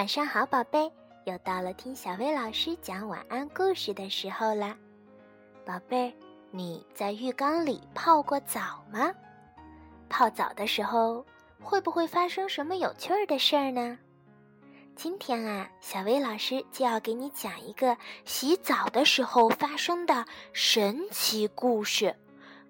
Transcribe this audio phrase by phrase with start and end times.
[0.00, 0.90] 晚上好，宝贝，
[1.24, 4.74] 又到了听小薇老师讲晚安故事的时候啦。
[5.66, 6.10] 宝贝，
[6.50, 9.12] 你在浴缸里泡过澡吗？
[10.08, 11.22] 泡澡的时候
[11.62, 13.98] 会不会发生什么有趣儿的事儿呢？
[14.96, 17.94] 今天啊，小薇老师就要给你讲一个
[18.24, 22.16] 洗澡的时候发生的神奇故事。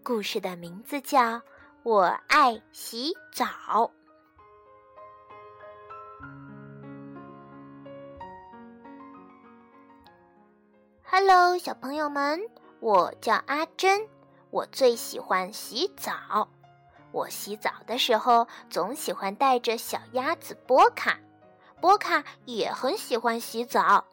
[0.02, 1.20] 故事的名字叫
[1.84, 3.46] 《我爱洗澡》。
[11.12, 12.40] Hello，小朋友们，
[12.78, 14.06] 我叫阿珍，
[14.50, 16.46] 我最喜欢洗澡。
[17.10, 21.18] 我洗澡的时候总喜欢带着小鸭子波卡，
[21.80, 24.04] 波卡也很喜欢洗澡。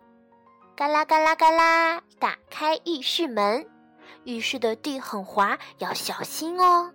[0.75, 3.69] 嘎啦嘎啦嘎啦，打开浴室门，
[4.23, 6.91] 浴室的地很滑，要小心哦。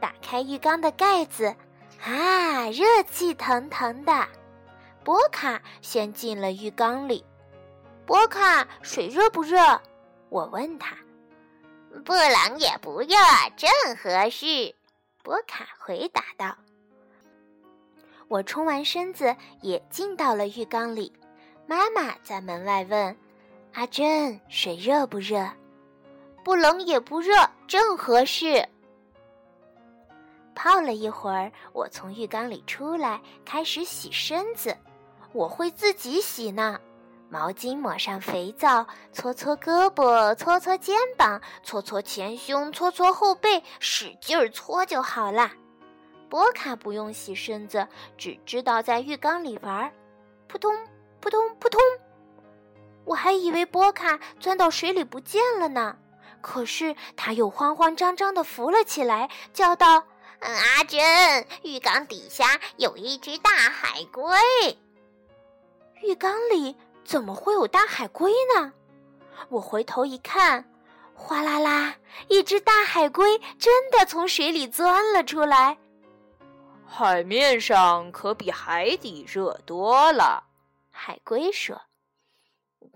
[0.00, 1.54] 打开浴缸的盖子，
[2.02, 4.26] 啊，热气腾腾的。
[5.04, 7.22] 波卡先进了浴缸里。
[8.06, 9.58] 波卡，水热不热？
[10.28, 10.96] 我问他。
[12.04, 13.16] 不冷也不热，
[13.56, 14.72] 正合适。
[15.24, 16.56] 波卡回答道。
[18.28, 21.12] 我冲完身子也进到了浴缸里。
[21.66, 23.16] 妈妈在门外问
[23.74, 25.44] ：“阿珍，水热不热？”
[26.44, 27.34] 不冷也不热，
[27.66, 28.68] 正合适。
[30.54, 34.76] 泡了一会儿，我从浴缸里出来，开始洗身子。
[35.32, 36.80] 我会自己洗呢。
[37.28, 45.52] 毛巾抹上肥皂，搓搓胳膊，搓搓肩膀，搓搓前胸，搓搓后背，使劲儿搓就好啦。
[46.28, 49.92] 波卡不用洗身子，只知道在浴缸里玩，
[50.46, 50.72] 扑通
[51.20, 51.80] 扑通扑通。
[53.04, 55.96] 我还以为波卡钻到水里不见了呢，
[56.40, 60.04] 可是他又慌慌张张地浮了起来，叫道
[60.40, 64.22] ：“嗯，阿珍，浴缸底下有一只大海龟。”
[66.02, 66.76] 浴缸里。
[67.06, 68.72] 怎么会有大海龟呢？
[69.48, 70.68] 我回头一看，
[71.14, 71.94] 哗啦啦，
[72.28, 75.78] 一只大海龟真的从水里钻了出来。
[76.84, 80.42] 海面上可比海底热多了，
[80.90, 81.80] 海龟说：“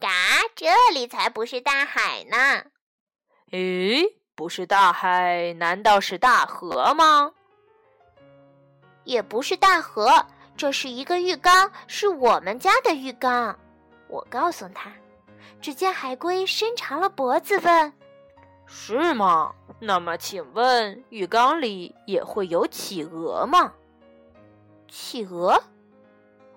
[0.00, 0.08] 嘎，
[0.56, 2.64] 这里才不是大海呢。”
[3.52, 7.32] 咦，不是大海，难道是大河吗？
[9.04, 13.58] 也不是大河，这是一个浴缸，是我们家的浴缸。
[14.10, 14.92] 我告诉他，
[15.60, 17.92] 只见海龟伸长了脖子问
[18.66, 19.54] ：“是吗？
[19.78, 23.72] 那么请问浴缸里也会有企鹅吗？”
[24.90, 25.62] 企鹅？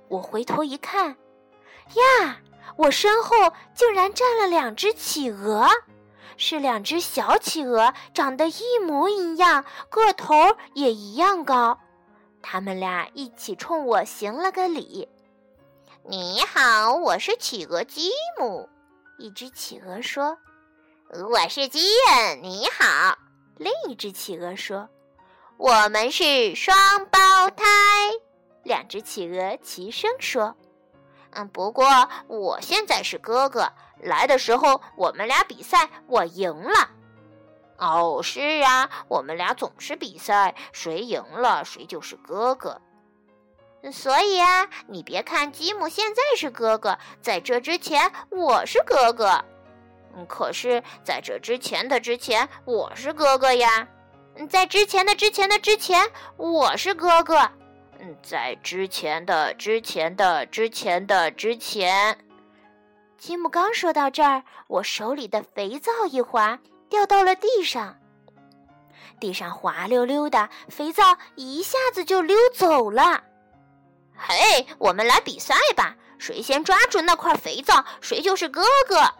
[0.08, 2.40] 我回头一看，呀，
[2.76, 3.36] 我身后
[3.74, 5.68] 竟然站了两只企鹅，
[6.36, 10.36] 是两只小企鹅，长得一模一样，个头
[10.74, 11.80] 也一样高。
[12.42, 15.08] 他们俩一起冲我行了个礼。
[16.06, 18.68] 你好，我是企鹅吉姆。
[19.18, 20.38] 一只企鹅说
[21.32, 23.18] ：“我是基恩。”你好，
[23.56, 24.90] 另一只企鹅说
[25.56, 26.76] ：“我们是双
[27.06, 27.64] 胞胎。”
[28.64, 30.58] 两只企鹅齐声说
[31.32, 31.86] ：“嗯，不过
[32.28, 33.72] 我现在是哥哥。
[34.02, 36.90] 来的时候我们俩比赛，我赢了。”
[37.80, 42.82] 哦，是啊，我们俩总是比赛，谁赢了谁就是哥哥。
[43.92, 49.44] 所以啊，你别看吉姆现在是哥哥，在这之前我是哥哥。
[50.16, 53.88] 嗯，可是在这之前的之前我是哥哥呀。
[54.36, 56.02] 嗯，在之前的之前的之前
[56.38, 57.38] 我是哥哥。
[58.00, 62.18] 嗯，在之前的之前的之前的之前，
[63.18, 67.98] 吉姆刚说到这儿，我手里的肥皂一滑，掉到了地上。
[69.20, 71.04] 地上滑溜溜的，肥皂
[71.36, 73.24] 一下子就溜走了。
[74.16, 75.96] 嘿，我们来比赛吧！
[76.18, 79.14] 谁先抓住那块肥皂，谁就是哥哥。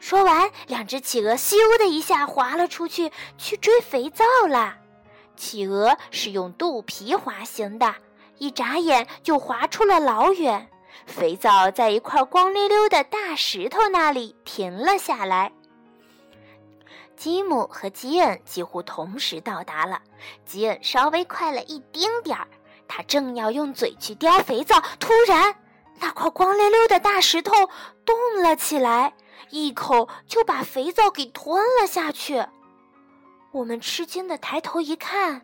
[0.00, 4.76] 说完，两只企鹅咻的一下滑了出去，去追肥皂了。
[5.36, 7.94] 企鹅是用肚皮滑行的，
[8.38, 10.68] 一眨眼就滑出了老远。
[11.06, 15.52] 肥皂在一块光溜溜的大石头那里停了下来。
[17.16, 20.02] 吉姆和吉恩几乎同时到达了，
[20.44, 22.48] 吉恩稍微快了一丁点儿。
[22.94, 25.56] 他正要用嘴去叼肥皂，突然，
[25.98, 27.54] 那块光溜溜的大石头
[28.04, 29.14] 动了起来，
[29.48, 32.44] 一口就把肥皂给吞了下去。
[33.50, 35.40] 我们吃惊的抬头一看，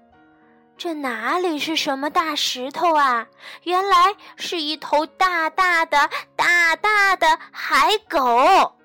[0.76, 3.26] 这哪里是什么大石头啊？
[3.62, 8.76] 原来是一头大大的、大大的海狗。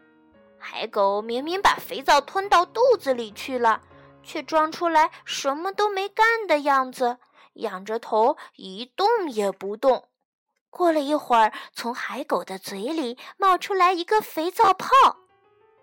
[0.57, 3.81] 海狗明明把肥皂吞到肚子里去了，
[4.24, 7.18] 却装出来什么都没干的样子。
[7.54, 10.08] 仰着头一动也不动，
[10.70, 14.88] 过了一会儿，从海狗的嘴里冒出来一个肥皂泡，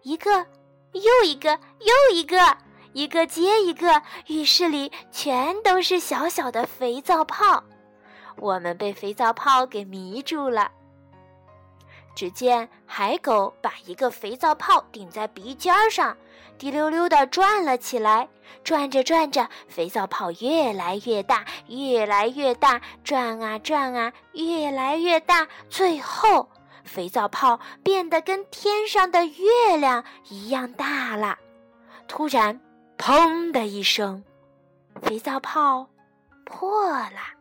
[0.03, 0.47] 一个
[0.93, 2.59] 又一个又一个，
[2.93, 7.63] 一个接一个，浴室里全都是小小的肥皂泡。
[8.37, 10.73] 我们被肥皂泡给迷住了。
[12.21, 16.15] 只见海狗把一个肥皂泡顶在鼻尖上，
[16.59, 18.29] 滴溜溜地转了起来。
[18.63, 25.49] 转着转着，肥皂泡越来越大，越来越大，转啊转啊，越来越大。
[25.71, 26.47] 最后，
[26.85, 31.39] 肥皂泡变得跟天上的月亮一样大了。
[32.07, 32.61] 突然，
[32.99, 34.23] 砰的一声，
[35.01, 35.89] 肥皂泡
[36.45, 37.40] 破了。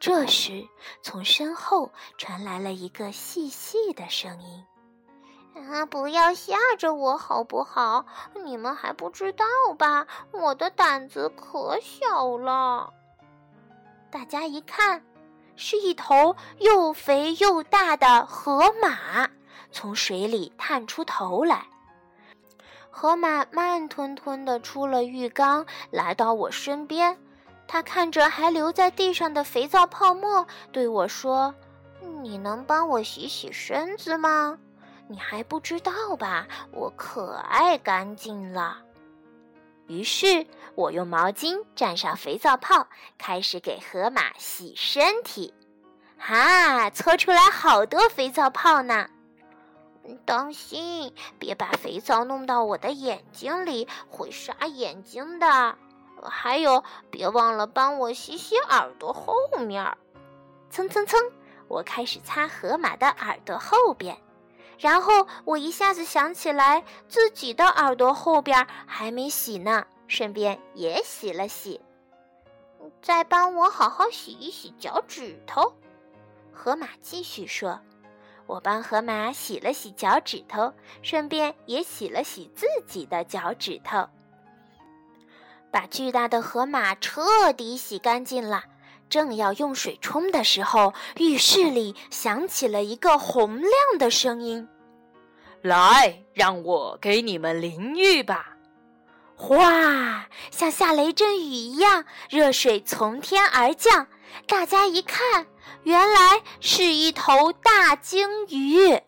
[0.00, 0.66] 这时，
[1.02, 4.64] 从身后传来了一个细细的声音
[5.70, 8.06] ：“啊，不要吓着我，好不好？
[8.44, 9.44] 你们还不知道
[9.76, 10.06] 吧？
[10.30, 12.92] 我的胆子可小了。”
[14.10, 15.04] 大家一看，
[15.56, 19.28] 是一头又肥又大的河马
[19.72, 21.66] 从水里探出头来。
[22.90, 27.18] 河马慢吞吞地出了浴缸，来到我身边。
[27.68, 31.54] 他看着还留在地上的肥皂泡沫，对我说
[32.22, 34.58] ：“你能帮我洗洗身子吗？
[35.06, 36.48] 你还不知道吧？
[36.72, 38.78] 我可爱干净了。”
[39.86, 42.86] 于是，我用毛巾蘸上肥皂泡，
[43.16, 45.52] 开始给河马洗身体。
[46.18, 49.08] 哈，搓出来好多肥皂泡呢！
[50.24, 55.76] 当心，别把肥皂弄到我的眼睛里，会刷眼睛的。
[56.22, 59.34] 还有，别忘了帮我洗洗耳朵后
[59.66, 59.96] 面。
[60.70, 61.20] 蹭蹭蹭，
[61.68, 64.16] 我开始擦河马的耳朵后边，
[64.78, 71.80] 然后我一下子想起来自己的耳朵后边还没洗呢，顺便也洗了洗。
[73.02, 75.72] 再帮我好好洗一洗脚趾头。
[76.52, 77.80] 河马继续说
[78.46, 80.72] ：“我帮河马洗了洗脚趾头，
[81.02, 84.08] 顺便也洗了洗自己的脚趾头。”
[85.70, 88.64] 把巨大的河马彻底洗干净了，
[89.08, 94.68] 正要用水冲的时候，浴室里响起了一个洪亮的声音
[95.62, 98.54] ：“来，让我给你们淋浴吧！”
[99.36, 104.08] 哗，像下雷阵雨一样，热水从天而降。
[104.46, 105.46] 大家一看，
[105.84, 109.00] 原来是一头大鲸鱼。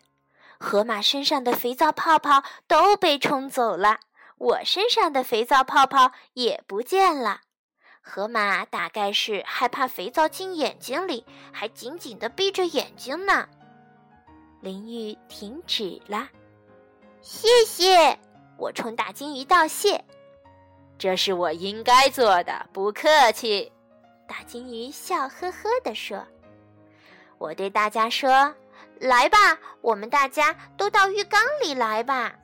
[0.58, 3.98] 河马身上的肥皂泡泡都被冲走了。
[4.40, 7.42] 我身上的肥皂泡泡也不见了，
[8.00, 13.46] 河马大概是害怕肥皂进眼睛里，还紧紧地闭着眼睛呢。
[14.62, 16.26] 淋浴停止了，
[17.20, 18.18] 谢谢！
[18.56, 20.02] 我冲大金鱼道谢，
[20.96, 23.70] 这是我应该做的，不客气。
[24.26, 26.26] 大金鱼笑呵呵地说
[27.36, 28.54] ：“我对大家说，
[29.00, 32.34] 来吧，我们大家都到浴缸里来吧。”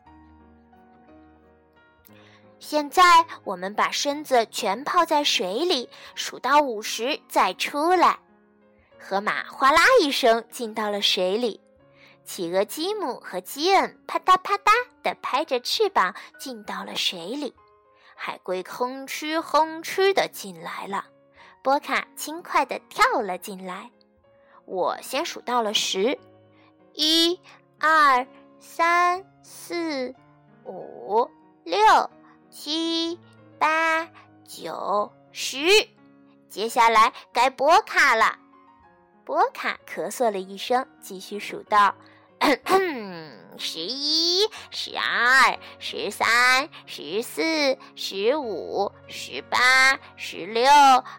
[2.68, 8.18] 现在我们把身子全泡在水里，数到五十再出来。
[8.98, 11.60] 河马哗啦一声进到了水里，
[12.24, 14.72] 企鹅吉姆和基恩啪嗒啪嗒
[15.04, 17.54] 地拍着翅膀进到了水里，
[18.16, 21.04] 海龟哼哧哼哧地进来了，
[21.62, 23.88] 波卡轻快地跳了进来。
[24.64, 26.18] 我先数到了十，
[26.94, 27.38] 一、
[27.78, 28.26] 二、
[28.58, 30.12] 三、四、
[30.64, 31.30] 五、
[31.62, 32.10] 六。
[32.58, 33.18] 七、
[33.58, 34.08] 八、
[34.48, 35.58] 九、十，
[36.48, 38.38] 接下来该波卡了。
[39.26, 41.94] 波卡咳嗽了一声，继续数到：
[43.58, 49.58] 十一、十二、十三、十四、十五、十八、
[50.16, 50.64] 十六、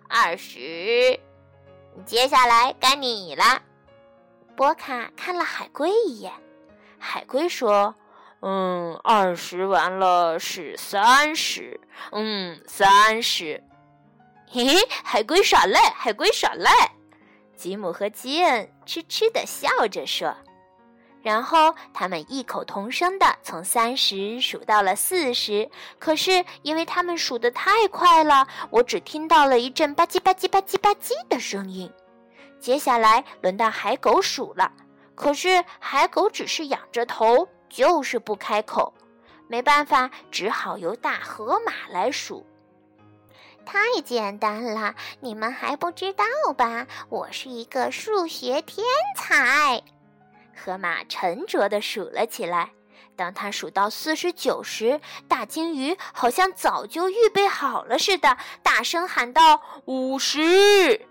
[0.10, 1.20] 二十。
[2.03, 3.62] 接下来该你了。
[4.56, 6.34] 波卡看了海龟一眼，
[6.98, 7.94] 海龟说。
[8.41, 11.79] 嗯，二十完了是三十。
[12.12, 13.63] 嗯，三十。
[14.50, 16.72] 嘿嘿，海龟耍赖，海龟耍赖。
[17.56, 20.38] 吉姆和吉恩痴痴地笑着说，
[21.24, 25.67] 然后他们异口同声地从三十数到了四十。
[25.98, 31.91] 可是因为他们数得太快了，我只听到了一阵吧唧吧唧吧唧吧唧的声音。
[32.60, 34.72] 接下来轮到海狗数了，
[35.15, 37.50] 可是海狗只是仰着头。
[37.70, 38.94] 就是不开口，
[39.48, 42.46] 没办法，只好由大河马来数。
[43.66, 46.24] 太简单了，你们还不知道
[46.58, 46.88] 吧？
[47.10, 49.84] 我是一个数学天才。
[50.56, 52.72] 河马沉着地数了起来。
[53.16, 61.08] 当他数到四十九时，大鲸鱼好像早就预备好了似的，大声喊道：“五十！”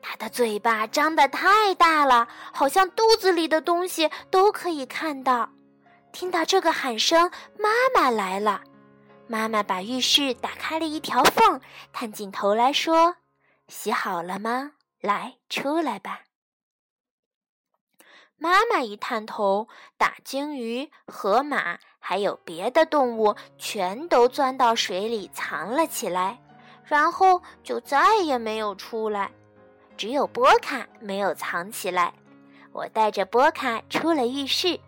[0.00, 5.50] 它的嘴巴张得太大了，好像肚子里的东西都可以看到。
[6.12, 8.62] 听到这个喊声，妈妈来了。
[9.26, 11.60] 妈妈把浴室打开了一条缝，
[11.92, 13.16] 探进头来说
[13.68, 14.72] ：“洗好了吗？
[15.00, 16.22] 来，出来吧。”
[18.40, 26.40] 妈妈一探头，大鲸鱼、河马还有别的动物全都钻到水里藏了起来，
[26.84, 29.30] 然后就再也没有出来。
[29.98, 32.14] 只有波卡没有藏起来。
[32.72, 34.78] 我带着波卡出了浴室，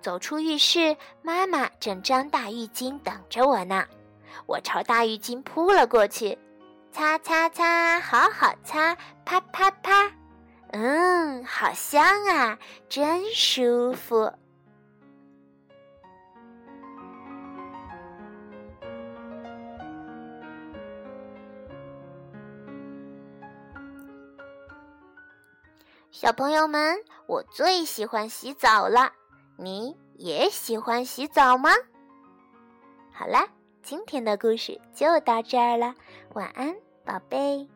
[0.00, 3.84] 走出浴室，妈妈正张大浴巾等着我呢。
[4.46, 6.38] 我朝大浴巾扑了过去，
[6.90, 10.10] 擦擦擦，好好擦，啪啪啪。
[10.72, 12.58] 嗯，好香啊，
[12.88, 14.32] 真舒服。
[26.10, 26.96] 小朋友们，
[27.26, 29.12] 我最喜欢洗澡了，
[29.58, 31.70] 你也喜欢洗澡吗？
[33.12, 33.46] 好啦，
[33.82, 35.94] 今天的故事就到这儿了，
[36.34, 37.68] 晚安，宝贝。